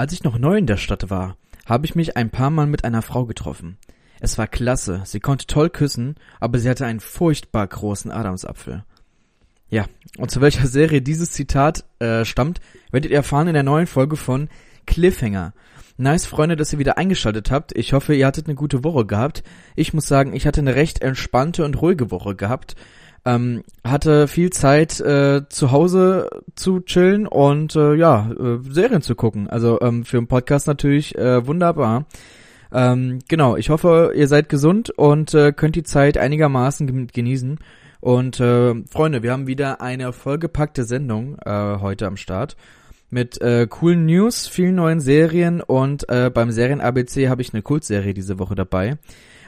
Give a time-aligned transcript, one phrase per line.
[0.00, 1.36] Als ich noch neu in der Stadt war,
[1.66, 3.76] habe ich mich ein paar Mal mit einer Frau getroffen.
[4.18, 8.82] Es war klasse, sie konnte toll küssen, aber sie hatte einen furchtbar großen Adamsapfel.
[9.68, 9.84] Ja,
[10.16, 14.16] und zu welcher Serie dieses Zitat äh, stammt, werdet ihr erfahren in der neuen Folge
[14.16, 14.48] von
[14.86, 15.52] Cliffhanger.
[15.98, 17.76] Nice, Freunde, dass ihr wieder eingeschaltet habt.
[17.76, 19.42] Ich hoffe, ihr hattet eine gute Woche gehabt.
[19.76, 22.74] Ich muss sagen, ich hatte eine recht entspannte und ruhige Woche gehabt.
[23.24, 29.14] Ähm, hatte viel Zeit äh, zu Hause zu chillen und äh, ja, äh, Serien zu
[29.14, 29.48] gucken.
[29.48, 32.06] Also ähm, für einen Podcast natürlich äh, wunderbar.
[32.72, 37.58] Ähm, genau, ich hoffe, ihr seid gesund und äh, könnt die Zeit einigermaßen genießen.
[38.00, 42.56] Und äh, Freunde, wir haben wieder eine vollgepackte Sendung äh, heute am Start
[43.10, 47.62] mit äh, coolen News, vielen neuen Serien und äh, beim Serien ABC habe ich eine
[47.62, 48.98] Kultserie diese Woche dabei.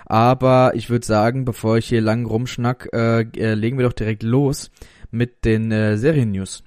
[0.07, 4.23] Aber ich würde sagen, bevor ich hier lang rumschnack, äh, äh, legen wir doch direkt
[4.23, 4.71] los
[5.11, 6.65] mit den äh, Serien-News.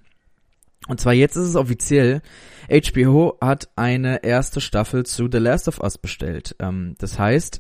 [0.88, 2.22] Und zwar jetzt ist es offiziell,
[2.70, 6.56] HBO hat eine erste Staffel zu The Last of Us bestellt.
[6.60, 7.60] Ähm, das heißt,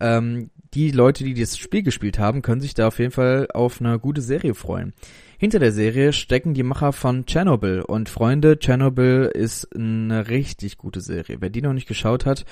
[0.00, 3.80] ähm, die Leute, die das Spiel gespielt haben, können sich da auf jeden Fall auf
[3.80, 4.94] eine gute Serie freuen.
[5.38, 11.00] Hinter der Serie stecken die Macher von Chernobyl und Freunde, Chernobyl ist eine richtig gute
[11.00, 11.38] Serie.
[11.40, 12.46] Wer die noch nicht geschaut hat,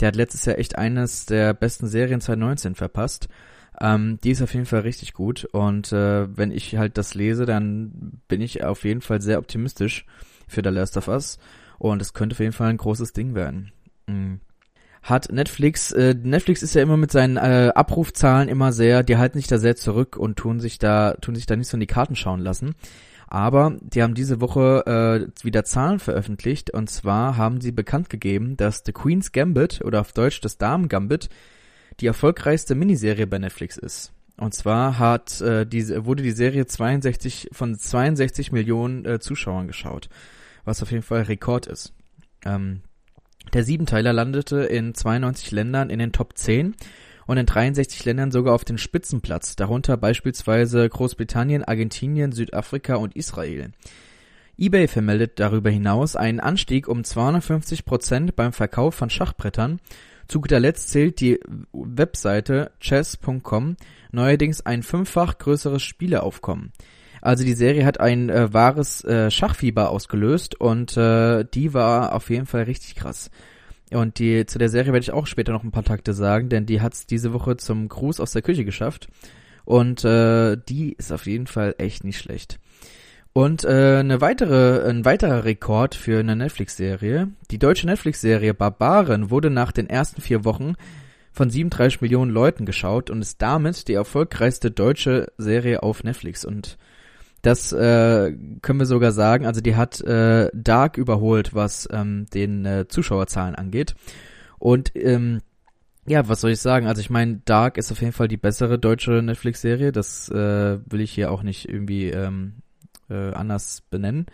[0.00, 3.28] der hat letztes Jahr echt eines der besten Serien 2019 verpasst.
[3.80, 7.46] Ähm, die ist auf jeden Fall richtig gut und äh, wenn ich halt das lese,
[7.46, 10.04] dann bin ich auf jeden Fall sehr optimistisch
[10.46, 11.38] für The Last of Us
[11.78, 13.72] und es könnte auf jeden Fall ein großes Ding werden.
[14.06, 14.40] Mhm
[15.02, 19.38] hat Netflix, äh, Netflix ist ja immer mit seinen äh, Abrufzahlen immer sehr, die halten
[19.38, 21.86] sich da sehr zurück und tun sich da, tun sich da nicht so in die
[21.86, 22.74] Karten schauen lassen.
[23.32, 28.58] Aber die haben diese Woche äh, wieder Zahlen veröffentlicht und zwar haben sie bekannt gegeben,
[28.58, 31.30] dass The Queen's Gambit oder auf Deutsch das Damen Gambit
[32.00, 34.12] die erfolgreichste Miniserie bei Netflix ist.
[34.36, 40.10] Und zwar hat äh, diese wurde die Serie 62 von 62 Millionen äh, Zuschauern geschaut,
[40.66, 41.94] was auf jeden Fall Rekord ist.
[42.44, 42.82] Ähm,
[43.54, 46.74] der Siebenteiler landete in 92 Ländern in den Top 10
[47.26, 53.72] und in 63 Ländern sogar auf den Spitzenplatz, darunter beispielsweise Großbritannien, Argentinien, Südafrika und Israel.
[54.58, 59.80] eBay vermeldet darüber hinaus einen Anstieg um 250 Prozent beim Verkauf von Schachbrettern.
[60.28, 61.40] Zu guter Letzt zählt die
[61.72, 63.76] Webseite chess.com
[64.12, 66.72] neuerdings ein fünffach größeres Spieleaufkommen.
[67.20, 72.30] Also die Serie hat ein äh, wahres äh, Schachfieber ausgelöst und äh, die war auf
[72.30, 73.30] jeden Fall richtig krass.
[73.94, 76.66] Und die zu der Serie werde ich auch später noch ein paar Takte sagen, denn
[76.66, 79.08] die hat es diese Woche zum Gruß aus der Küche geschafft.
[79.64, 82.58] Und äh, die ist auf jeden Fall echt nicht schlecht.
[83.32, 87.28] Und äh, eine weitere, ein weiterer Rekord für eine Netflix-Serie.
[87.50, 90.74] Die deutsche Netflix-Serie Barbaren wurde nach den ersten vier Wochen
[91.32, 96.44] von 37 Millionen Leuten geschaut und ist damit die erfolgreichste deutsche Serie auf Netflix.
[96.44, 96.76] Und
[97.42, 98.32] das äh,
[98.62, 99.46] können wir sogar sagen.
[99.46, 103.94] Also die hat äh, Dark überholt, was ähm, den äh, Zuschauerzahlen angeht.
[104.58, 105.40] Und ähm,
[106.06, 106.86] ja, was soll ich sagen?
[106.86, 109.92] Also ich meine, Dark ist auf jeden Fall die bessere deutsche Netflix-Serie.
[109.92, 112.62] Das äh, will ich hier auch nicht irgendwie ähm,
[113.10, 114.26] äh, anders benennen.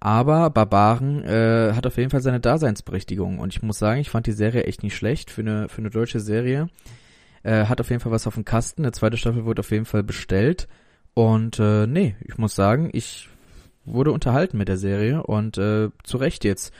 [0.00, 3.40] Aber Barbaren äh, hat auf jeden Fall seine Daseinsberechtigung.
[3.40, 5.90] Und ich muss sagen, ich fand die Serie echt nicht schlecht für eine, für eine
[5.90, 6.68] deutsche Serie.
[7.42, 8.82] Äh, hat auf jeden Fall was auf dem Kasten.
[8.82, 10.68] Eine zweite Staffel wurde auf jeden Fall bestellt.
[11.18, 13.28] Und äh, nee, ich muss sagen, ich
[13.84, 16.72] wurde unterhalten mit der Serie und äh, zu Recht jetzt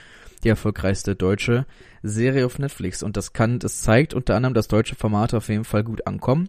[0.45, 1.65] die erfolgreichste deutsche
[2.03, 3.03] Serie auf Netflix.
[3.03, 6.47] Und das kann, das zeigt unter anderem, dass deutsche Formate auf jeden Fall gut ankommen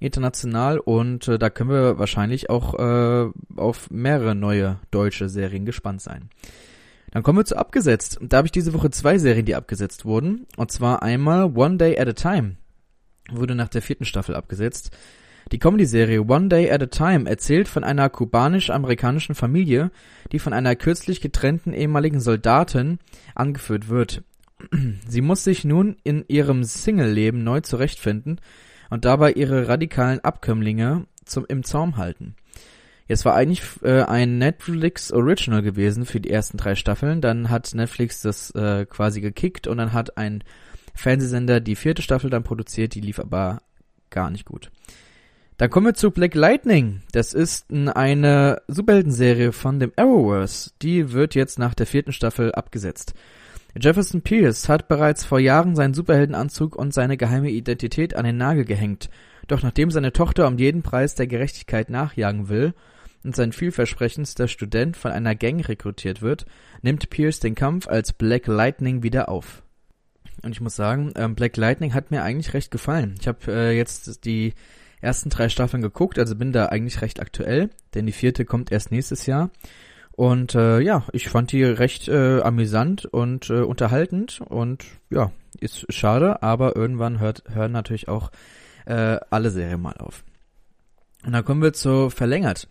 [0.00, 6.02] international und äh, da können wir wahrscheinlich auch äh, auf mehrere neue deutsche Serien gespannt
[6.02, 6.30] sein.
[7.12, 8.18] Dann kommen wir zu abgesetzt.
[8.20, 10.46] Da habe ich diese Woche zwei Serien, die abgesetzt wurden.
[10.56, 12.56] Und zwar einmal One Day at a Time.
[13.30, 14.90] Wurde nach der vierten Staffel abgesetzt.
[15.50, 19.90] Die Comedy-Serie One Day at a Time erzählt von einer kubanisch-amerikanischen Familie,
[20.30, 22.98] die von einer kürzlich getrennten ehemaligen Soldatin
[23.34, 24.22] angeführt wird.
[25.08, 28.42] Sie muss sich nun in ihrem Single-Leben neu zurechtfinden
[28.90, 32.34] und dabei ihre radikalen Abkömmlinge zum, im Zaum halten.
[33.06, 37.74] Jetzt war eigentlich äh, ein Netflix Original gewesen für die ersten drei Staffeln, dann hat
[37.74, 40.44] Netflix das äh, quasi gekickt und dann hat ein
[40.94, 43.62] Fernsehsender die vierte Staffel dann produziert, die lief aber
[44.10, 44.70] gar nicht gut.
[45.58, 47.02] Dann kommen wir zu Black Lightning.
[47.10, 50.70] Das ist eine Superhelden-Serie von dem Arrowverse.
[50.82, 53.14] Die wird jetzt nach der vierten Staffel abgesetzt.
[53.76, 58.64] Jefferson Pierce hat bereits vor Jahren seinen Superheldenanzug und seine geheime Identität an den Nagel
[58.66, 59.10] gehängt.
[59.48, 62.72] Doch nachdem seine Tochter um jeden Preis der Gerechtigkeit nachjagen will
[63.24, 66.46] und sein vielversprechendster Student von einer Gang rekrutiert wird,
[66.82, 69.64] nimmt Pierce den Kampf als Black Lightning wieder auf.
[70.44, 73.16] Und ich muss sagen, ähm, Black Lightning hat mir eigentlich recht gefallen.
[73.20, 74.54] Ich habe äh, jetzt die
[75.00, 78.90] ersten drei Staffeln geguckt, also bin da eigentlich recht aktuell, denn die vierte kommt erst
[78.90, 79.50] nächstes Jahr.
[80.12, 85.30] Und äh, ja, ich fand die recht äh, amüsant und äh, unterhaltend und ja,
[85.60, 88.32] ist schade, aber irgendwann hört hören natürlich auch
[88.86, 90.24] äh, alle Serien mal auf.
[91.24, 92.68] Und dann kommen wir zu verlängert.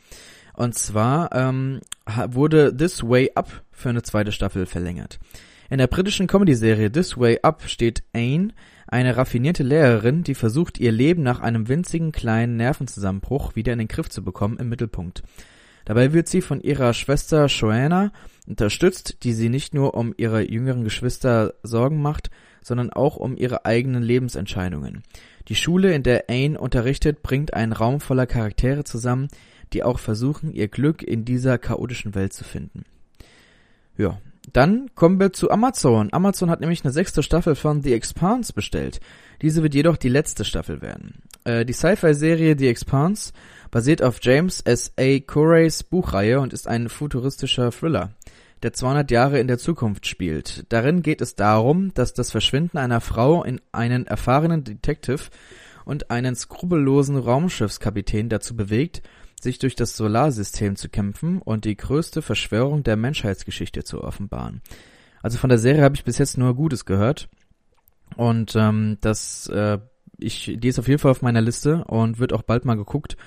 [0.55, 1.79] Und zwar ähm,
[2.27, 5.19] wurde This Way Up für eine zweite Staffel verlängert.
[5.69, 8.53] In der britischen Comedy-Serie This Way Up steht Aine,
[8.87, 13.89] eine raffinierte Lehrerin, die versucht, ihr Leben nach einem winzigen kleinen Nervenzusammenbruch wieder in den
[13.89, 15.23] Griff zu bekommen, im Mittelpunkt.
[15.83, 18.13] Dabei wird sie von ihrer Schwester Joanna
[18.45, 22.29] unterstützt, die sie nicht nur um ihre jüngeren Geschwister Sorgen macht,
[22.61, 25.03] sondern auch um ihre eigenen Lebensentscheidungen.
[25.49, 29.27] Die Schule, in der Aine unterrichtet, bringt einen Raum voller Charaktere zusammen,
[29.73, 32.83] die auch versuchen, ihr Glück in dieser chaotischen Welt zu finden.
[33.97, 34.19] Ja,
[34.53, 36.09] dann kommen wir zu Amazon.
[36.11, 38.99] Amazon hat nämlich eine sechste Staffel von The Expanse bestellt.
[39.41, 41.21] Diese wird jedoch die letzte Staffel werden.
[41.43, 43.33] Äh, die Sci-Fi-Serie The Expanse
[43.71, 44.93] basiert auf James S.
[44.97, 45.19] A.
[45.19, 48.11] Correys Buchreihe und ist ein futuristischer Thriller,
[48.63, 50.65] der 200 Jahre in der Zukunft spielt.
[50.69, 55.23] Darin geht es darum, dass das Verschwinden einer Frau in einen erfahrenen Detective
[55.85, 59.01] und einen skrupellosen Raumschiffskapitän dazu bewegt,
[59.39, 64.61] sich durch das Solarsystem zu kämpfen und die größte Verschwörung der Menschheitsgeschichte zu offenbaren.
[65.21, 67.29] Also von der Serie habe ich bis jetzt nur Gutes gehört.
[68.15, 69.79] Und ähm, das, äh,
[70.17, 73.17] ich, die ist auf jeden Fall auf meiner Liste und wird auch bald mal geguckt.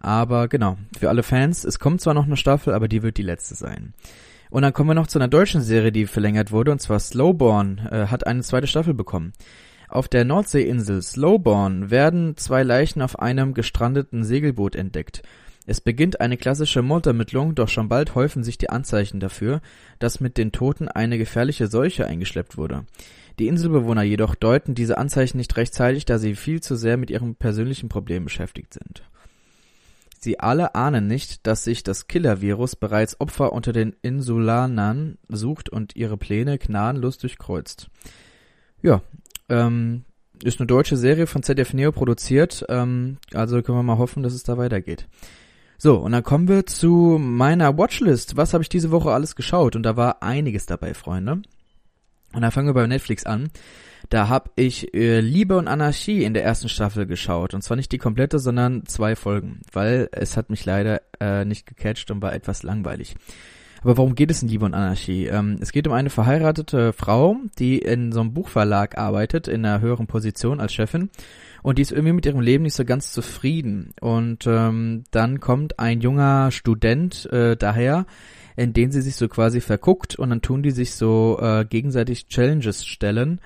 [0.00, 3.22] Aber genau, für alle Fans, es kommt zwar noch eine Staffel, aber die wird die
[3.22, 3.94] letzte sein.
[4.50, 7.78] Und dann kommen wir noch zu einer deutschen Serie, die verlängert wurde, und zwar Slowborn
[7.90, 9.32] äh, hat eine zweite Staffel bekommen.
[9.88, 15.22] Auf der Nordseeinsel Slowborn werden zwei Leichen auf einem gestrandeten Segelboot entdeckt.
[15.70, 19.60] Es beginnt eine klassische Mordermittlung, doch schon bald häufen sich die Anzeichen dafür,
[19.98, 22.86] dass mit den Toten eine gefährliche Seuche eingeschleppt wurde.
[23.38, 27.34] Die Inselbewohner jedoch deuten diese Anzeichen nicht rechtzeitig, da sie viel zu sehr mit ihrem
[27.34, 29.02] persönlichen Problem beschäftigt sind.
[30.18, 35.94] Sie alle ahnen nicht, dass sich das Killer-Virus bereits Opfer unter den Insulanern sucht und
[35.96, 37.90] ihre Pläne gnadenlos durchkreuzt.
[38.80, 39.02] Ja,
[39.50, 40.04] ähm,
[40.42, 44.32] ist eine deutsche Serie von ZDF Neo produziert, ähm, also können wir mal hoffen, dass
[44.32, 45.06] es da weitergeht.
[45.80, 48.36] So, und dann kommen wir zu meiner Watchlist.
[48.36, 49.76] Was habe ich diese Woche alles geschaut?
[49.76, 51.40] Und da war einiges dabei, Freunde.
[52.32, 53.50] Und dann fangen wir bei Netflix an.
[54.10, 57.54] Da habe ich äh, Liebe und Anarchie in der ersten Staffel geschaut.
[57.54, 61.66] Und zwar nicht die komplette, sondern zwei Folgen, weil es hat mich leider äh, nicht
[61.66, 63.14] gecatcht und war etwas langweilig.
[63.88, 65.28] Aber worum geht es in Liebe und Anarchie?
[65.28, 69.80] Ähm, es geht um eine verheiratete Frau, die in so einem Buchverlag arbeitet, in einer
[69.80, 71.08] höheren Position als Chefin.
[71.62, 73.94] Und die ist irgendwie mit ihrem Leben nicht so ganz zufrieden.
[74.02, 78.04] Und ähm, dann kommt ein junger Student äh, daher,
[78.56, 82.28] in den sie sich so quasi verguckt und dann tun die sich so äh, gegenseitig
[82.28, 83.40] Challenges stellen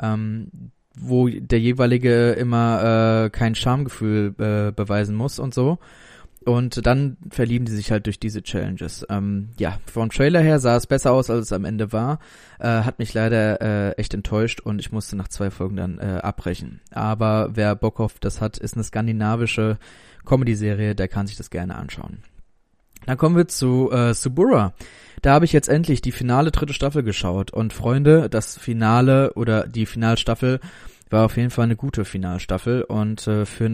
[0.00, 5.78] ähm, wo der jeweilige immer äh, kein Schamgefühl äh, beweisen muss und so.
[6.44, 9.04] Und dann verlieben die sich halt durch diese Challenges.
[9.10, 12.20] Ähm, ja, vom Trailer her sah es besser aus, als es am Ende war.
[12.58, 16.20] Äh, hat mich leider äh, echt enttäuscht und ich musste nach zwei Folgen dann äh,
[16.22, 16.80] abbrechen.
[16.90, 19.78] Aber wer Bock auf das hat, ist eine skandinavische
[20.24, 22.22] Comedy-Serie, der kann sich das gerne anschauen.
[23.06, 24.74] Dann kommen wir zu äh, Subura.
[25.22, 27.50] Da habe ich jetzt endlich die finale dritte Staffel geschaut.
[27.50, 30.60] Und Freunde, das Finale oder die Finalstaffel
[31.10, 33.70] war auf jeden Fall eine gute Finalstaffel und äh, für,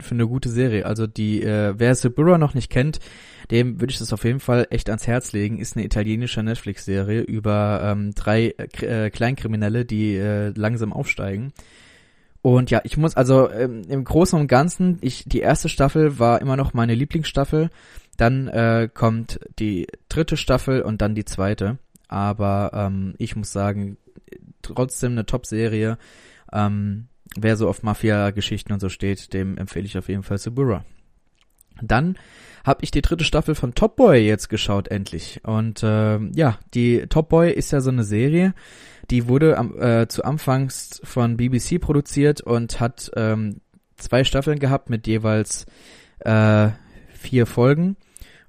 [0.00, 0.86] für eine gute Serie.
[0.86, 3.00] Also die, äh, wer Suburra noch nicht kennt,
[3.50, 5.58] dem würde ich das auf jeden Fall echt ans Herz legen.
[5.58, 11.52] Ist eine italienische Netflix-Serie über ähm, drei äh, Kleinkriminelle, die äh, langsam aufsteigen.
[12.42, 16.40] Und ja, ich muss also ähm, im Großen und Ganzen, ich die erste Staffel war
[16.40, 17.70] immer noch meine Lieblingsstaffel.
[18.16, 21.78] Dann äh, kommt die dritte Staffel und dann die zweite.
[22.08, 23.96] Aber ähm, ich muss sagen,
[24.62, 25.98] trotzdem eine Top-Serie.
[26.52, 30.84] Ähm, wer so auf Mafia-Geschichten und so steht, dem empfehle ich auf jeden Fall Suburra.
[31.80, 32.16] Dann
[32.64, 35.40] habe ich die dritte Staffel von Top Boy jetzt geschaut, endlich.
[35.44, 38.54] Und äh, ja, die Top Boy ist ja so eine Serie,
[39.10, 43.60] die wurde am, äh, zu Anfangs von BBC produziert und hat ähm,
[43.96, 45.66] zwei Staffeln gehabt mit jeweils
[46.20, 46.68] äh,
[47.14, 47.96] vier Folgen.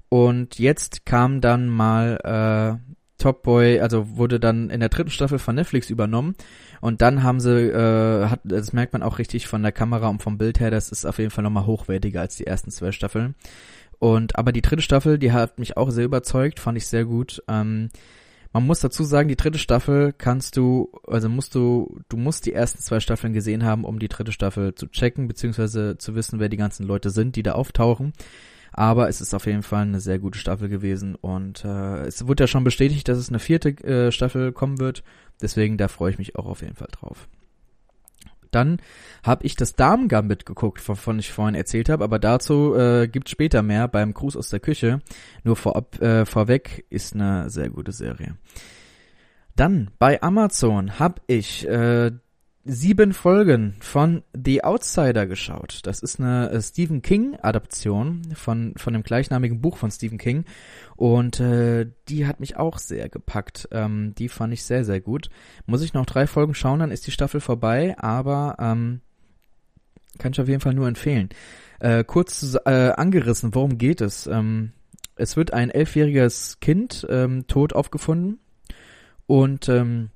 [0.09, 2.88] Und jetzt kam dann mal äh,
[3.19, 6.35] Top Boy, also wurde dann in der dritten Staffel von Netflix übernommen.
[6.81, 10.23] Und dann haben sie, äh, hat, das merkt man auch richtig von der Kamera und
[10.23, 13.35] vom Bild her, das ist auf jeden Fall nochmal hochwertiger als die ersten zwei Staffeln.
[13.99, 17.43] Und aber die dritte Staffel, die hat mich auch sehr überzeugt, fand ich sehr gut.
[17.47, 17.89] Ähm,
[18.51, 22.53] man muss dazu sagen, die dritte Staffel kannst du, also musst du, du musst die
[22.53, 26.49] ersten zwei Staffeln gesehen haben, um die dritte Staffel zu checken, beziehungsweise zu wissen, wer
[26.49, 28.13] die ganzen Leute sind, die da auftauchen.
[28.79, 32.43] Aber es ist auf jeden Fall eine sehr gute Staffel gewesen und äh, es wurde
[32.43, 35.03] ja schon bestätigt, dass es eine vierte äh, Staffel kommen wird.
[35.41, 37.27] Deswegen da freue ich mich auch auf jeden Fall drauf.
[38.51, 38.77] Dann
[39.21, 43.63] habe ich das Damen-Gambit geguckt, wovon ich vorhin erzählt habe, aber dazu äh, gibt später
[43.63, 45.01] mehr beim Gruß aus der Küche.
[45.43, 48.37] Nur vorab, äh, vorweg ist eine sehr gute Serie.
[49.57, 52.11] Dann bei Amazon habe ich äh,
[52.69, 55.79] sieben Folgen von The Outsider geschaut.
[55.83, 60.45] Das ist eine äh, Stephen King Adaption von von dem gleichnamigen Buch von Stephen King
[60.95, 63.67] und äh, die hat mich auch sehr gepackt.
[63.71, 65.29] Ähm, die fand ich sehr sehr gut.
[65.65, 67.95] Muss ich noch drei Folgen schauen, dann ist die Staffel vorbei.
[67.97, 69.01] Aber ähm,
[70.19, 71.29] kann ich auf jeden Fall nur empfehlen.
[71.79, 74.27] Äh, kurz äh, angerissen, worum geht es?
[74.27, 74.73] Ähm,
[75.15, 78.39] es wird ein elfjähriges Kind ähm, tot aufgefunden
[79.27, 80.11] und ähm,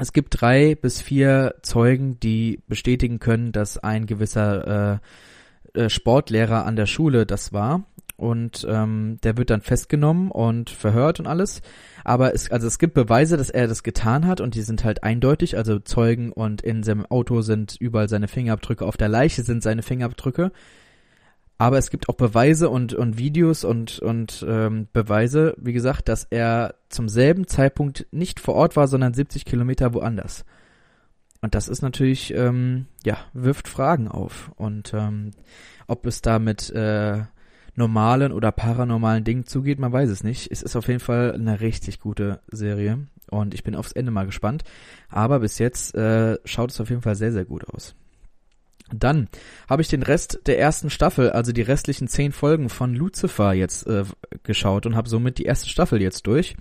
[0.00, 5.00] es gibt drei bis vier Zeugen, die bestätigen können, dass ein gewisser
[5.74, 7.84] äh, äh, Sportlehrer an der Schule das war.
[8.16, 11.62] Und ähm, der wird dann festgenommen und verhört und alles.
[12.04, 15.02] Aber es, also es gibt Beweise, dass er das getan hat und die sind halt
[15.02, 19.62] eindeutig, also Zeugen und in seinem Auto sind überall seine Fingerabdrücke, auf der Leiche sind
[19.62, 20.52] seine Fingerabdrücke.
[21.60, 26.24] Aber es gibt auch Beweise und, und Videos und, und ähm, Beweise, wie gesagt, dass
[26.24, 30.46] er zum selben Zeitpunkt nicht vor Ort war, sondern 70 Kilometer woanders.
[31.42, 34.50] Und das ist natürlich, ähm, ja, wirft Fragen auf.
[34.56, 35.32] Und ähm,
[35.86, 37.24] ob es da mit äh,
[37.74, 40.50] normalen oder paranormalen Dingen zugeht, man weiß es nicht.
[40.50, 44.24] Es ist auf jeden Fall eine richtig gute Serie und ich bin aufs Ende mal
[44.24, 44.64] gespannt.
[45.10, 47.94] Aber bis jetzt äh, schaut es auf jeden Fall sehr, sehr gut aus.
[48.94, 49.28] Dann
[49.68, 53.86] habe ich den Rest der ersten Staffel, also die restlichen zehn Folgen von Lucifer jetzt
[53.86, 54.04] äh,
[54.42, 56.56] geschaut und habe somit die erste Staffel jetzt durch.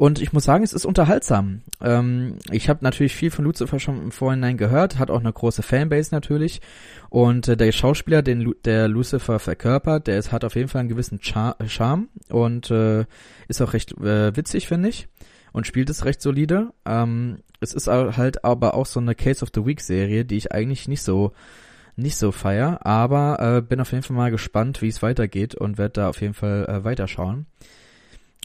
[0.00, 1.60] Und ich muss sagen, es ist unterhaltsam.
[1.82, 5.62] Ähm, ich habe natürlich viel von Lucifer schon im Vorhinein gehört, hat auch eine große
[5.62, 6.62] Fanbase natürlich.
[7.10, 10.80] Und äh, der Schauspieler, den Lu der Lucifer verkörpert, der ist, hat auf jeden Fall
[10.80, 13.04] einen gewissen Char Charme und äh,
[13.48, 15.06] ist auch recht äh, witzig, finde ich.
[15.52, 16.70] Und spielt es recht solide.
[16.86, 20.52] Ähm, es ist halt aber auch so eine Case of the Week Serie, die ich
[20.52, 21.32] eigentlich nicht so
[21.96, 25.76] nicht so feier, aber äh, bin auf jeden Fall mal gespannt, wie es weitergeht und
[25.76, 27.46] werde da auf jeden Fall äh, weiterschauen.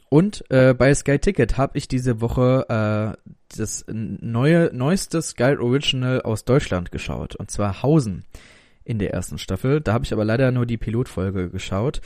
[0.10, 6.22] Und äh, bei Sky Ticket habe ich diese Woche äh, das neue neueste Sky Original
[6.22, 8.26] aus Deutschland geschaut und zwar Hausen
[8.84, 9.82] in der ersten Staffel.
[9.82, 12.02] Da habe ich aber leider nur die Pilotfolge geschaut,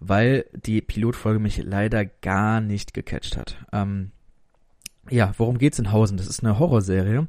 [0.00, 3.56] weil die Pilotfolge mich leider gar nicht gecatcht hat.
[3.72, 4.12] Ähm,
[5.10, 6.16] ja, worum geht's in Hausen?
[6.16, 7.26] Das ist eine Horrorserie,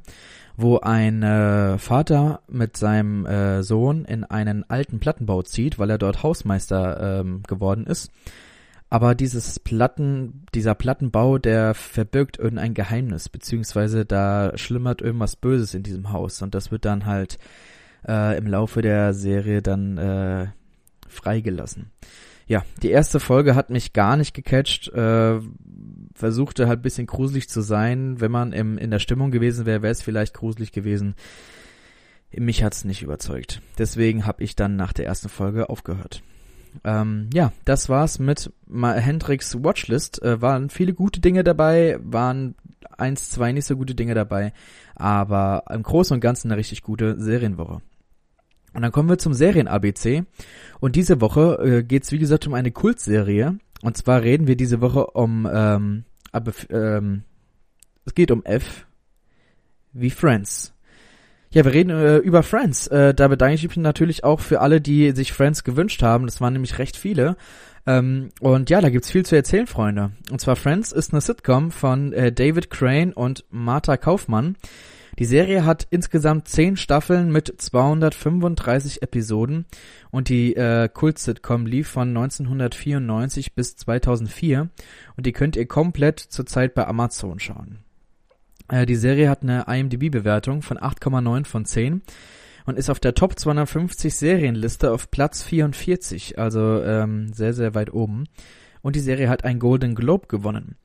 [0.56, 5.98] wo ein äh, Vater mit seinem äh, Sohn in einen alten Plattenbau zieht, weil er
[5.98, 8.10] dort Hausmeister ähm, geworden ist.
[8.88, 15.82] Aber dieses Platten, dieser Plattenbau, der verbirgt irgendein Geheimnis, beziehungsweise da schlimmert irgendwas Böses in
[15.82, 17.38] diesem Haus und das wird dann halt
[18.06, 20.46] äh, im Laufe der Serie dann äh,
[21.08, 21.90] freigelassen.
[22.46, 24.88] Ja, die erste Folge hat mich gar nicht gecatcht.
[24.88, 25.40] Äh,
[26.14, 28.20] versuchte halt bisschen gruselig zu sein.
[28.20, 31.14] Wenn man im, in der Stimmung gewesen wäre, wäre es vielleicht gruselig gewesen.
[32.32, 33.62] Mich hat's nicht überzeugt.
[33.78, 36.22] Deswegen habe ich dann nach der ersten Folge aufgehört.
[36.84, 40.22] Ähm, ja, das war's mit Hendrix Watchlist.
[40.22, 42.54] Äh, waren viele gute Dinge dabei, waren
[42.96, 44.52] eins, zwei nicht so gute Dinge dabei,
[44.94, 47.80] aber im Großen und Ganzen eine richtig gute Serienwoche.
[48.76, 50.24] Und dann kommen wir zum Serien-ABC.
[50.80, 54.80] Und diese Woche äh, geht's wie gesagt um eine Kultserie, und zwar reden wir diese
[54.80, 57.22] Woche um, ähm, aber, ähm,
[58.04, 58.86] es geht um F
[59.92, 60.74] wie Friends.
[61.50, 62.86] Ja, wir reden äh, über Friends.
[62.88, 66.26] Äh, da bedanke ich mich natürlich auch für alle, die sich Friends gewünscht haben.
[66.26, 67.36] Das waren nämlich recht viele.
[67.86, 70.12] Ähm, und ja, da gibt's viel zu erzählen, Freunde.
[70.30, 74.56] Und zwar Friends ist eine Sitcom von äh, David Crane und Martha Kaufmann.
[75.18, 79.64] Die Serie hat insgesamt zehn Staffeln mit 235 Episoden
[80.10, 84.68] und die äh, Kult-Sitcom lief von 1994 bis 2004
[85.16, 87.78] und die könnt ihr komplett zurzeit bei Amazon schauen.
[88.68, 92.02] Äh, die Serie hat eine IMDb-Bewertung von 8,9 von 10
[92.66, 97.92] und ist auf der Top 250 Serienliste auf Platz 44, also ähm, sehr, sehr weit
[97.92, 98.24] oben.
[98.82, 100.76] Und die Serie hat einen Golden Globe gewonnen.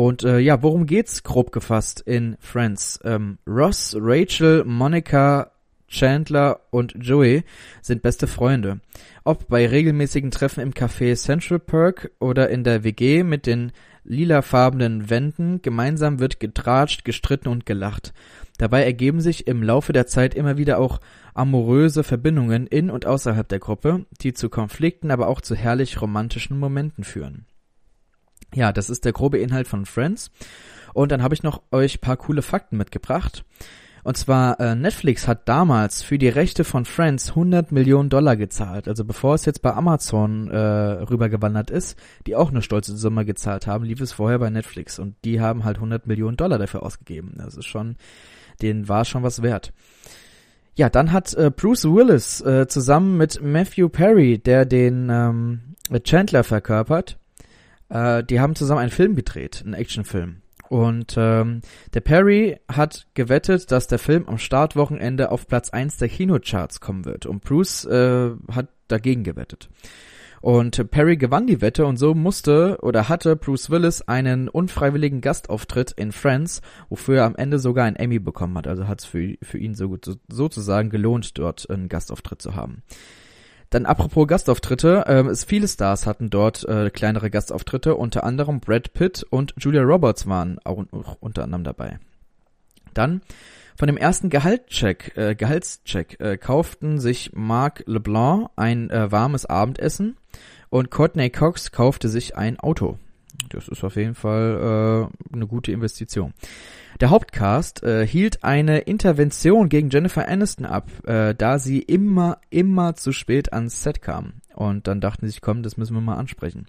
[0.00, 2.98] Und äh, ja, worum geht's grob gefasst in Friends?
[3.04, 5.50] Ähm, Ross, Rachel, Monica,
[5.88, 7.44] Chandler und Joey
[7.82, 8.80] sind beste Freunde.
[9.24, 15.10] Ob bei regelmäßigen Treffen im Café Central Perk oder in der WG mit den lilafarbenen
[15.10, 18.14] Wänden, gemeinsam wird getratscht, gestritten und gelacht.
[18.56, 21.02] Dabei ergeben sich im Laufe der Zeit immer wieder auch
[21.34, 26.58] amoröse Verbindungen in und außerhalb der Gruppe, die zu Konflikten, aber auch zu herrlich romantischen
[26.58, 27.44] Momenten führen.
[28.54, 30.30] Ja, das ist der grobe Inhalt von Friends.
[30.92, 33.44] Und dann habe ich noch euch paar coole Fakten mitgebracht.
[34.02, 38.88] Und zwar äh, Netflix hat damals für die Rechte von Friends 100 Millionen Dollar gezahlt.
[38.88, 43.66] Also bevor es jetzt bei Amazon äh, rübergewandert ist, die auch eine stolze Summe gezahlt
[43.66, 47.34] haben, lief es vorher bei Netflix und die haben halt 100 Millionen Dollar dafür ausgegeben.
[47.36, 47.96] Das ist schon,
[48.62, 49.72] denen war schon was wert.
[50.76, 55.60] Ja, dann hat äh, Bruce Willis äh, zusammen mit Matthew Perry, der den ähm,
[56.04, 57.18] Chandler verkörpert,
[57.90, 60.42] äh, die haben zusammen einen Film gedreht, einen Actionfilm.
[60.68, 61.62] Und ähm,
[61.94, 67.04] der Perry hat gewettet, dass der Film am Startwochenende auf Platz 1 der Kinocharts kommen
[67.04, 67.26] wird.
[67.26, 69.68] Und Bruce äh, hat dagegen gewettet.
[70.40, 75.92] Und Perry gewann die Wette und so musste oder hatte Bruce Willis einen unfreiwilligen Gastauftritt
[75.92, 78.66] in Friends, wofür er am Ende sogar ein Emmy bekommen hat.
[78.66, 82.82] Also hat es für, für ihn so, sozusagen gelohnt, dort einen Gastauftritt zu haben.
[83.70, 88.92] Dann apropos Gastauftritte, äh, es, viele Stars hatten dort äh, kleinere Gastauftritte, unter anderem Brad
[88.92, 92.00] Pitt und Julia Roberts waren auch, auch unter anderem dabei.
[92.94, 93.22] Dann
[93.76, 100.16] von dem ersten Gehaltscheck, äh, Gehaltscheck äh, kauften sich Marc LeBlanc ein äh, warmes Abendessen
[100.68, 102.98] und Courtney Cox kaufte sich ein Auto.
[103.48, 106.34] Das ist auf jeden Fall äh, eine gute Investition.
[107.00, 112.94] Der Hauptcast äh, hielt eine Intervention gegen Jennifer Aniston ab, äh, da sie immer, immer
[112.94, 114.34] zu spät ans Set kam.
[114.54, 116.66] Und dann dachten sie sich, komm, das müssen wir mal ansprechen.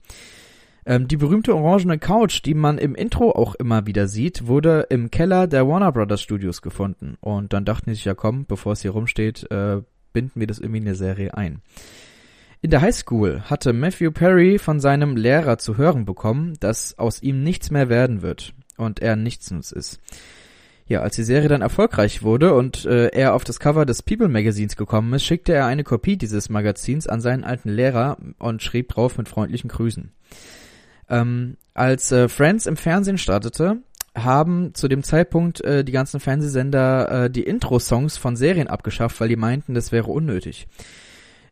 [0.86, 5.12] Ähm, die berühmte orangene Couch, die man im Intro auch immer wieder sieht, wurde im
[5.12, 7.18] Keller der Warner Brothers Studios gefunden.
[7.20, 9.82] Und dann dachten sie sich, ja komm, bevor es hier rumsteht, äh,
[10.14, 11.62] binden wir das irgendwie in eine Serie ein.
[12.64, 17.42] In der Highschool hatte Matthew Perry von seinem Lehrer zu hören bekommen, dass aus ihm
[17.42, 20.00] nichts mehr werden wird und er nichtsnutz ist.
[20.86, 24.28] Ja, als die Serie dann erfolgreich wurde und äh, er auf das Cover des People
[24.28, 28.90] Magazins gekommen ist, schickte er eine Kopie dieses Magazins an seinen alten Lehrer und schrieb
[28.90, 30.12] drauf mit freundlichen Grüßen.
[31.10, 33.78] Ähm, als äh, Friends im Fernsehen startete,
[34.14, 39.30] haben zu dem Zeitpunkt äh, die ganzen Fernsehsender äh, die Intro-Songs von Serien abgeschafft, weil
[39.30, 40.68] die meinten, das wäre unnötig.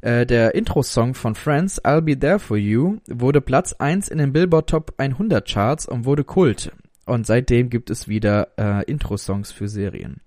[0.02, 4.32] Äh, der Intro-Song von Friends, I'll Be There For You, wurde Platz 1 in den
[4.32, 6.72] Billboard Top 100 Charts und wurde Kult.
[7.06, 10.22] Und seitdem gibt es wieder äh, Intro-Songs für Serien.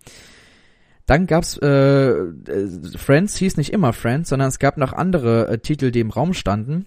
[1.06, 5.58] Dann gab's äh, äh, Friends hieß nicht immer Friends, sondern es gab noch andere äh,
[5.58, 6.86] Titel, die im Raum standen.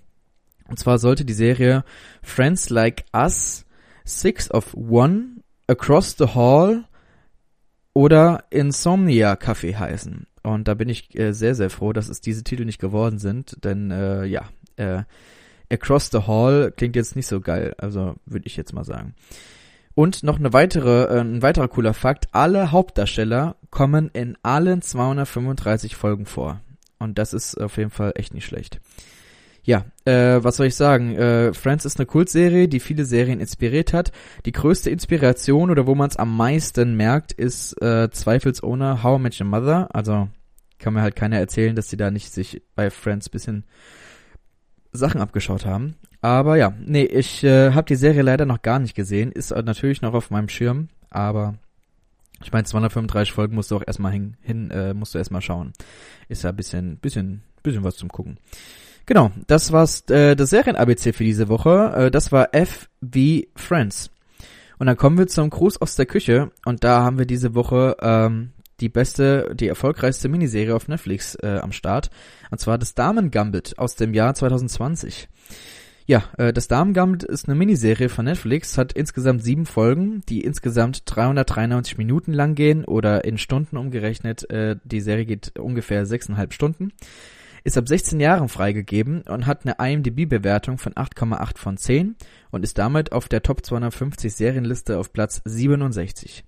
[0.67, 1.83] Und zwar sollte die Serie
[2.21, 3.65] Friends Like Us,
[4.03, 6.85] Six of One, Across the Hall
[7.93, 10.27] oder Insomnia Café heißen.
[10.45, 13.63] Und da bin ich äh, sehr, sehr froh, dass es diese Titel nicht geworden sind,
[13.63, 15.01] denn äh, ja, äh,
[15.71, 19.15] Across the Hall klingt jetzt nicht so geil, also würde ich jetzt mal sagen.
[19.95, 25.95] Und noch eine weitere, äh, ein weiterer cooler Fakt, alle Hauptdarsteller kommen in allen 235
[25.95, 26.61] Folgen vor.
[26.99, 28.79] Und das ist auf jeden Fall echt nicht schlecht.
[29.65, 31.15] Ja, äh, was soll ich sagen?
[31.15, 34.11] Äh, Friends ist eine Kultserie, die viele Serien inspiriert hat.
[34.45, 39.23] Die größte Inspiration oder wo man es am meisten merkt, ist äh, zweifelsohne How I
[39.23, 39.89] Met Your Mother.
[39.93, 40.29] Also
[40.77, 43.63] kann mir halt keiner erzählen, dass sie da nicht sich bei Friends bisschen
[44.91, 45.95] Sachen abgeschaut haben.
[46.21, 49.31] Aber ja, nee, ich äh, habe die Serie leider noch gar nicht gesehen.
[49.31, 51.55] Ist natürlich noch auf meinem Schirm, aber
[52.43, 55.73] ich meine, 235 Folgen musst du auch erstmal hin, hin äh, musst du erstmal schauen.
[56.27, 58.37] Ist ja ein bisschen, bisschen, bisschen was zum Gucken.
[59.05, 61.93] Genau, das war's äh, das Serien-ABC für diese Woche.
[61.95, 64.09] Äh, das war F wie Friends.
[64.79, 67.95] Und dann kommen wir zum Gruß aus der Küche und da haben wir diese Woche
[68.01, 72.09] ähm, die beste, die erfolgreichste Miniserie auf Netflix äh, am Start.
[72.51, 75.29] Und zwar das Damen Gambit aus dem Jahr 2020.
[76.07, 80.41] Ja, äh, das Damen Gambit ist eine Miniserie von Netflix, hat insgesamt sieben Folgen, die
[80.41, 84.49] insgesamt 393 Minuten lang gehen oder in Stunden umgerechnet.
[84.49, 86.91] Äh, die Serie geht ungefähr sechseinhalb Stunden
[87.65, 92.15] ist ab 16 Jahren freigegeben und hat eine IMDb-Bewertung von 8,8 von 10
[92.51, 96.45] und ist damit auf der Top 250 Serienliste auf Platz 67.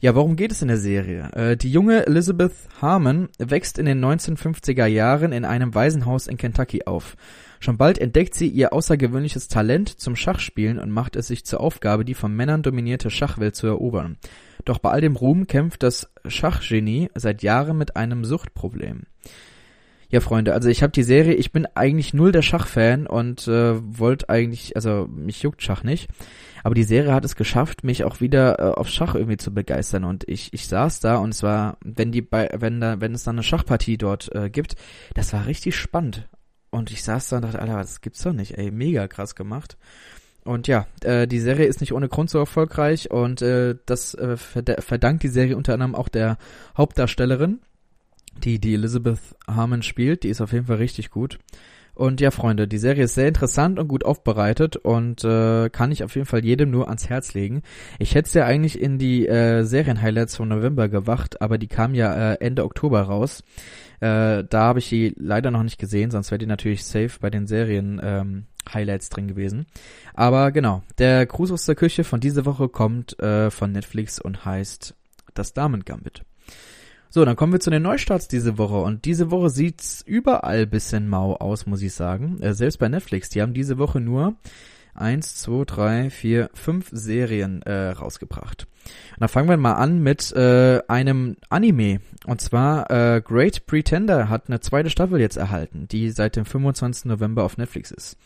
[0.00, 1.30] Ja, worum geht es in der Serie?
[1.32, 2.52] Äh, die junge Elizabeth
[2.82, 7.16] Harmon wächst in den 1950er Jahren in einem Waisenhaus in Kentucky auf.
[7.58, 12.04] Schon bald entdeckt sie ihr außergewöhnliches Talent zum Schachspielen und macht es sich zur Aufgabe,
[12.04, 14.18] die von Männern dominierte Schachwelt zu erobern.
[14.66, 19.04] Doch bei all dem Ruhm kämpft das Schachgenie seit Jahren mit einem Suchtproblem.
[20.14, 23.74] Ja, Freunde, also ich habe die Serie, ich bin eigentlich null der Schachfan und äh,
[23.98, 26.08] wollte eigentlich, also mich juckt Schach nicht.
[26.62, 30.04] Aber die Serie hat es geschafft, mich auch wieder äh, auf Schach irgendwie zu begeistern.
[30.04, 33.24] Und ich, ich saß da und es war, wenn die bei, wenn da, wenn es
[33.24, 34.76] dann eine Schachpartie dort äh, gibt,
[35.14, 36.28] das war richtig spannend.
[36.70, 39.76] Und ich saß da und dachte, Alter, das gibt's doch nicht, ey, mega krass gemacht.
[40.44, 44.36] Und ja, äh, die Serie ist nicht ohne Grund so erfolgreich und äh, das äh,
[44.36, 46.38] verdankt die Serie unter anderem auch der
[46.76, 47.58] Hauptdarstellerin,
[48.42, 50.22] die die Elizabeth Harmon spielt.
[50.22, 51.38] Die ist auf jeden Fall richtig gut.
[51.94, 56.02] Und ja, Freunde, die Serie ist sehr interessant und gut aufbereitet und äh, kann ich
[56.02, 57.62] auf jeden Fall jedem nur ans Herz legen.
[58.00, 61.94] Ich hätte es ja eigentlich in die äh, Serien-Highlights von November gewacht, aber die kam
[61.94, 63.44] ja äh, Ende Oktober raus.
[64.00, 67.30] Äh, da habe ich die leider noch nicht gesehen, sonst wäre die natürlich safe bei
[67.30, 69.66] den Serien ähm, Highlights drin gewesen.
[70.14, 74.44] Aber genau, der Gruß aus der Küche von dieser Woche kommt äh, von Netflix und
[74.44, 74.96] heißt
[75.34, 76.24] Das Damen Gambit.
[77.14, 78.78] So, dann kommen wir zu den Neustarts diese Woche.
[78.78, 82.42] Und diese Woche sieht's überall bisschen mau aus, muss ich sagen.
[82.42, 83.28] Äh, selbst bei Netflix.
[83.28, 84.34] Die haben diese Woche nur
[84.94, 88.66] eins, zwei, drei, vier, fünf Serien äh, rausgebracht.
[89.12, 92.00] Und dann fangen wir mal an mit äh, einem Anime.
[92.26, 97.04] Und zwar äh, Great Pretender hat eine zweite Staffel jetzt erhalten, die seit dem 25.
[97.04, 98.16] November auf Netflix ist.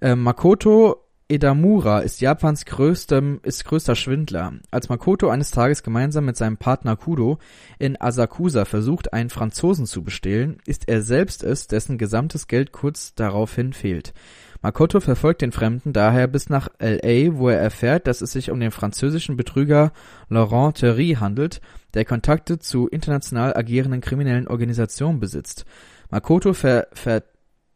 [0.00, 4.54] Äh, Makoto Edamura ist Japans größtem, ist größter Schwindler.
[4.70, 7.38] Als Makoto eines Tages gemeinsam mit seinem Partner Kudo
[7.78, 13.14] in Asakusa versucht, einen Franzosen zu bestehlen, ist er selbst es, dessen gesamtes Geld kurz
[13.14, 14.14] daraufhin fehlt.
[14.62, 18.58] Makoto verfolgt den Fremden daher bis nach L.A., wo er erfährt, dass es sich um
[18.58, 19.92] den französischen Betrüger
[20.30, 21.60] Laurent Thery handelt,
[21.92, 25.66] der Kontakte zu international agierenden kriminellen Organisationen besitzt.
[26.08, 27.22] Makoto ver, ver,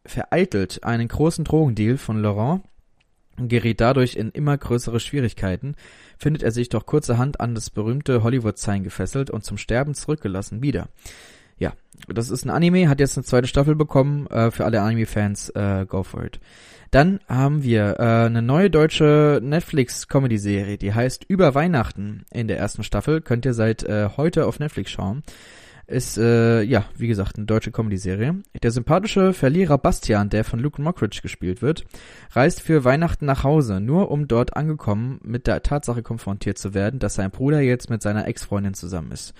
[0.05, 2.63] vereitelt einen großen Drogendeal von Laurent
[3.37, 5.75] gerät dadurch in immer größere Schwierigkeiten,
[6.17, 10.89] findet er sich doch kurzerhand an das berühmte Hollywood-Sign gefesselt und zum Sterben zurückgelassen wieder.
[11.57, 11.73] Ja,
[12.07, 15.85] das ist ein Anime, hat jetzt eine zweite Staffel bekommen, äh, für alle Anime-Fans, äh,
[15.87, 16.39] go for it.
[16.91, 22.83] Dann haben wir äh, eine neue deutsche Netflix-Comedy-Serie, die heißt Über Weihnachten in der ersten
[22.83, 25.23] Staffel, könnt ihr seit äh, heute auf Netflix schauen.
[25.85, 28.41] Ist, äh, ja, wie gesagt, eine deutsche Comedy-Serie.
[28.61, 31.83] Der sympathische Verlierer Bastian, der von Luke Mockridge gespielt wird,
[32.31, 36.99] reist für Weihnachten nach Hause, nur um dort angekommen mit der Tatsache konfrontiert zu werden,
[36.99, 39.33] dass sein Bruder jetzt mit seiner Ex-Freundin zusammen ist.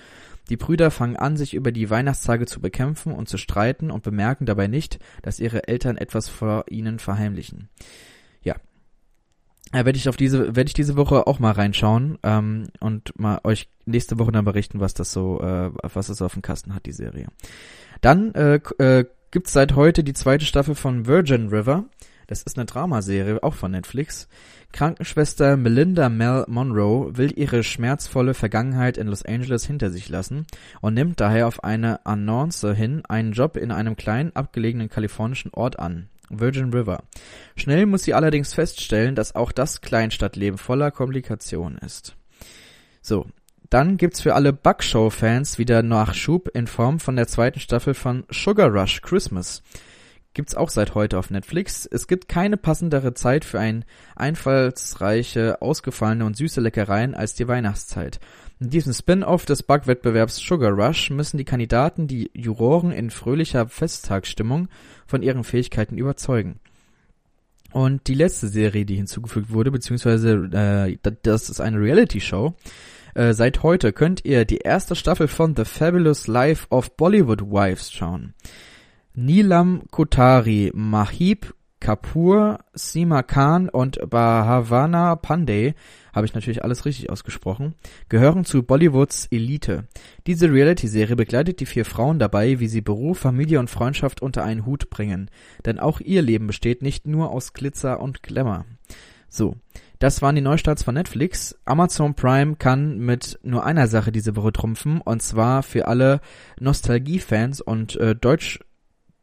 [0.50, 4.46] Die Brüder fangen an, sich über die Weihnachtstage zu bekämpfen und zu streiten und bemerken
[4.46, 7.70] dabei nicht, dass ihre Eltern etwas vor ihnen verheimlichen.
[9.74, 9.80] Ja.
[9.80, 13.40] Ja, werde ich auf diese, werde ich diese Woche auch mal reinschauen ähm, und mal
[13.44, 16.86] euch nächste Woche dann berichten, was das so, äh, was das auf dem Kasten hat,
[16.86, 17.28] die Serie.
[18.02, 21.86] Dann äh, äh, gibt's seit heute die zweite Staffel von Virgin River.
[22.28, 24.28] Das ist eine Dramaserie, auch von Netflix.
[24.72, 30.46] Krankenschwester Melinda Mel Monroe will ihre schmerzvolle Vergangenheit in Los Angeles hinter sich lassen
[30.82, 35.80] und nimmt daher auf eine Annonce hin einen Job in einem kleinen abgelegenen kalifornischen Ort
[35.80, 36.10] an.
[36.40, 37.04] Virgin River.
[37.56, 42.16] Schnell muss sie allerdings feststellen, dass auch das Kleinstadtleben voller Komplikationen ist.
[43.02, 43.28] So,
[43.70, 48.70] dann gibt's für alle Bugshow-Fans wieder Nachschub in Form von der zweiten Staffel von Sugar
[48.70, 49.64] Rush Christmas.
[50.36, 51.86] Gibt's auch seit heute auf Netflix.
[51.86, 58.20] Es gibt keine passendere Zeit für ein einfallsreiche, ausgefallene und süße Leckereien als die Weihnachtszeit.
[58.64, 64.70] In diesem Spin-off des Backwettbewerbs Sugar Rush müssen die Kandidaten die Juroren in fröhlicher Festtagsstimmung
[65.06, 66.62] von ihren Fähigkeiten überzeugen.
[67.74, 72.54] Und die letzte Serie, die hinzugefügt wurde, beziehungsweise äh, das ist eine Reality-Show.
[73.16, 77.92] Äh, seit heute könnt ihr die erste Staffel von The Fabulous Life of Bollywood Wives
[77.92, 78.34] schauen.
[79.14, 85.74] Neelam Kotari, Mahib Kapoor, Seema Khan und Bhavana Pandey,
[86.14, 87.76] habe ich natürlich alles richtig ausgesprochen,
[88.08, 89.90] gehören zu Bollywoods Elite.
[90.26, 94.66] Diese Reality-Serie begleitet die vier Frauen dabei, wie sie Beruf, Familie und Freundschaft unter einen
[94.66, 95.30] Hut bringen.
[95.66, 98.64] Denn auch ihr Leben besteht nicht nur aus Glitzer und Glamour.
[99.28, 99.58] So,
[100.00, 101.60] das waren die Neustarts von Netflix.
[101.66, 106.22] Amazon Prime kann mit nur einer Sache diese Woche trumpfen, und zwar für alle
[106.62, 108.62] Nostalgie-Fans und äh, Deutsch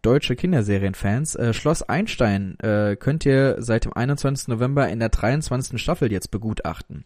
[0.02, 1.34] deutsche Kinderserienfans.
[1.36, 4.48] Äh, Schloss Einstein äh, könnt ihr seit dem 21.
[4.48, 5.80] November in der 23.
[5.80, 7.04] Staffel jetzt begutachten.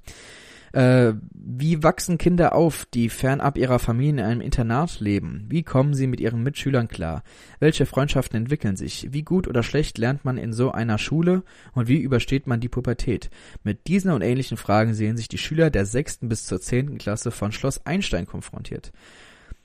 [0.75, 5.47] Äh, wie wachsen Kinder auf, die fernab ihrer Familie in einem Internat leben?
[5.49, 7.23] Wie kommen sie mit ihren Mitschülern klar?
[7.61, 9.09] Welche Freundschaften entwickeln sich?
[9.13, 11.45] Wie gut oder schlecht lernt man in so einer Schule?
[11.75, 13.31] Und wie übersteht man die Pubertät?
[13.63, 17.31] Mit diesen und ähnlichen Fragen sehen sich die Schüler der sechsten bis zur zehnten Klasse
[17.31, 18.91] von Schloss Einstein konfrontiert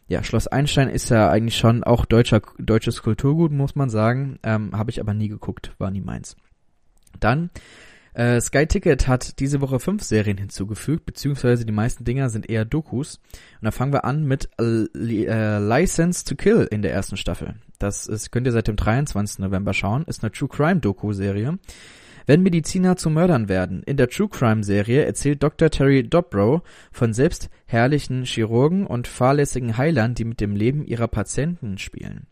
[0.09, 4.39] ja, Schloss Einstein ist ja eigentlich schon auch deutscher, deutsches Kulturgut, muss man sagen.
[4.43, 6.35] Ähm, Habe ich aber nie geguckt, war nie meins.
[7.19, 7.51] Dann,
[8.13, 12.65] äh, Sky Ticket hat diese Woche fünf Serien hinzugefügt, beziehungsweise die meisten Dinger sind eher
[12.65, 13.21] Dokus.
[13.61, 17.55] Und da fangen wir an mit äh, License to Kill in der ersten Staffel.
[17.77, 19.39] Das ist, könnt ihr seit dem 23.
[19.39, 21.59] November schauen, ist eine True Crime Doku-Serie.
[22.25, 23.83] Wenn Mediziner zu Mördern werden.
[23.83, 25.69] In der True Crime Serie erzählt Dr.
[25.69, 31.77] Terry Dobrow von selbst herrlichen Chirurgen und fahrlässigen Heilern, die mit dem Leben ihrer Patienten
[31.77, 32.27] spielen.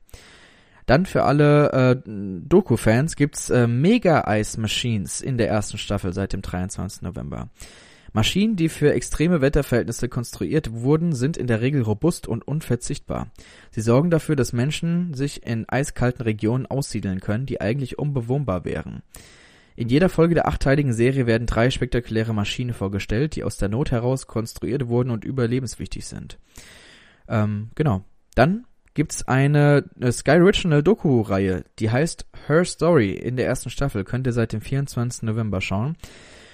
[0.88, 6.32] Dann für alle äh, Doku-Fans gibt's äh, Mega Ice Machines in der ersten Staffel seit
[6.32, 7.02] dem 23.
[7.02, 7.50] November.
[8.14, 13.28] Maschinen, die für extreme Wetterverhältnisse konstruiert wurden, sind in der Regel robust und unverzichtbar.
[13.70, 19.04] Sie sorgen dafür, dass Menschen sich in eiskalten Regionen aussiedeln können, die eigentlich unbewohnbar wären.
[19.78, 23.92] In jeder Folge der achteiligen Serie werden drei spektakuläre Maschinen vorgestellt, die aus der Not
[23.92, 26.40] heraus konstruiert wurden und überlebenswichtig sind.
[27.28, 28.04] Ähm, genau.
[28.34, 34.04] Dann gibt's eine, eine Sky Original Doku-Reihe, die heißt Her Story in der ersten Staffel.
[34.04, 35.22] Könnt ihr seit dem 24.
[35.22, 35.96] November schauen.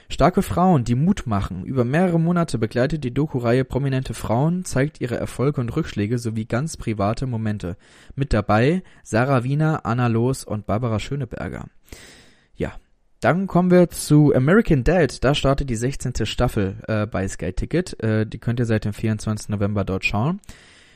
[0.10, 1.64] Starke Frauen, die Mut machen.
[1.64, 6.76] Über mehrere Monate begleitet die Doku-Reihe prominente Frauen, zeigt ihre Erfolge und Rückschläge sowie ganz
[6.76, 7.78] private Momente.
[8.16, 11.68] Mit dabei Sarah Wiener, Anna Loos und Barbara Schöneberger.
[13.24, 15.24] Dann kommen wir zu American Dad.
[15.24, 16.26] Da startet die 16.
[16.26, 18.02] Staffel äh, bei Sky Ticket.
[18.04, 19.50] Äh, die könnt ihr seit dem 24.
[19.50, 20.42] November dort schauen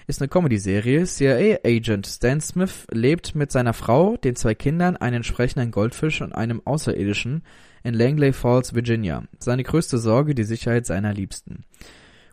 [0.08, 1.04] ist eine Comedy-Serie.
[1.04, 6.62] CIA-Agent Stan Smith lebt mit seiner Frau, den zwei Kindern, einem sprechenden Goldfisch und einem
[6.66, 7.44] Außerirdischen
[7.84, 9.24] in Langley Falls, Virginia.
[9.40, 11.66] Seine größte Sorge die Sicherheit seiner Liebsten.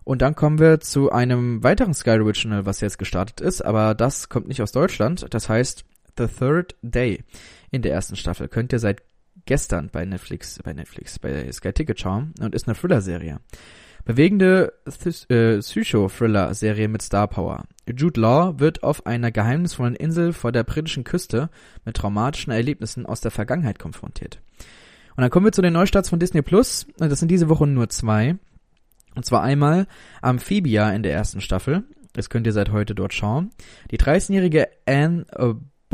[0.04, 4.28] Und dann kommen wir zu einem weiteren Sky Original, was jetzt gestartet ist, aber das
[4.28, 5.26] kommt nicht aus Deutschland.
[5.30, 5.84] Das heißt
[6.16, 7.24] The Third Day
[7.72, 8.46] in der ersten Staffel.
[8.46, 9.02] Könnt ihr seit
[9.46, 13.40] gestern bei Netflix, bei Netflix, bei Sky Ticket schauen und ist eine Thriller-Serie.
[14.04, 14.74] Bewegende
[15.28, 17.64] äh, Psycho-Thriller-Serie mit Star Power.
[17.86, 21.48] Jude Law wird auf einer geheimnisvollen Insel vor der britischen Küste
[21.86, 24.40] mit traumatischen Erlebnissen aus der Vergangenheit konfrontiert.
[25.16, 26.86] Und dann kommen wir zu den Neustarts von Disney Plus.
[26.98, 28.36] Das sind diese Woche nur zwei.
[29.14, 29.86] Und zwar einmal
[30.20, 31.84] Amphibia in der ersten Staffel.
[32.12, 33.50] Das könnt ihr seit heute dort schauen.
[33.90, 35.24] Die 13-jährige Anne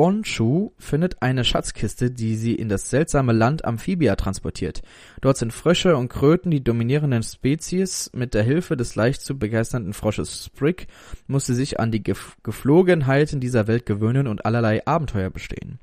[0.01, 4.81] Bonshu findet eine Schatzkiste, die sie in das seltsame Land Amphibia transportiert.
[5.21, 8.11] Dort sind Frösche und Kröten die dominierenden Spezies.
[8.15, 10.87] Mit der Hilfe des leicht zu begeisternden Frosches Sprig
[11.27, 15.81] muss sie sich an die Geflogenheiten dieser Welt gewöhnen und allerlei Abenteuer bestehen.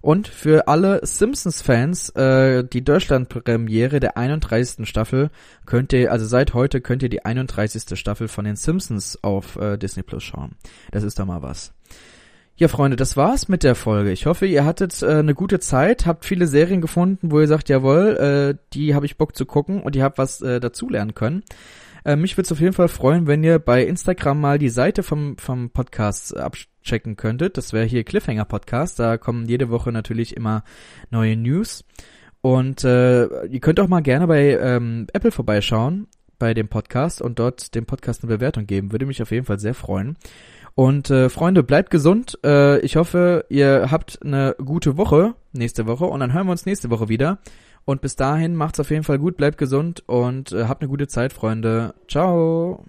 [0.00, 4.88] Und für alle Simpsons-Fans, äh, die Deutschland-Premiere der 31.
[4.88, 5.28] Staffel
[5.66, 7.98] könnt ihr, also seit heute könnt ihr die 31.
[7.98, 10.56] Staffel von den Simpsons auf äh, Disney Plus schauen.
[10.92, 11.74] Das ist doch mal was.
[12.56, 14.12] Ja, Freunde, das war's mit der Folge.
[14.12, 17.70] Ich hoffe, ihr hattet äh, eine gute Zeit, habt viele Serien gefunden, wo ihr sagt,
[17.70, 21.42] jawohl, äh, die habe ich Bock zu gucken und ihr habt was äh, dazulernen können.
[22.04, 25.02] Äh, mich würde es auf jeden Fall freuen, wenn ihr bei Instagram mal die Seite
[25.02, 27.56] vom, vom Podcast abchecken könntet.
[27.56, 28.98] Das wäre hier Cliffhanger Podcast.
[28.98, 30.64] Da kommen jede Woche natürlich immer
[31.10, 31.84] neue News.
[32.42, 36.06] Und äh, ihr könnt auch mal gerne bei ähm, Apple vorbeischauen,
[36.38, 38.92] bei dem Podcast und dort dem Podcast eine Bewertung geben.
[38.92, 40.16] Würde mich auf jeden Fall sehr freuen.
[40.74, 42.38] Und äh, Freunde, bleibt gesund.
[42.44, 46.66] Äh, ich hoffe, ihr habt eine gute Woche nächste Woche und dann hören wir uns
[46.66, 47.38] nächste Woche wieder.
[47.84, 51.08] Und bis dahin macht's auf jeden Fall gut, bleibt gesund und äh, habt eine gute
[51.08, 51.94] Zeit, Freunde.
[52.08, 52.84] Ciao.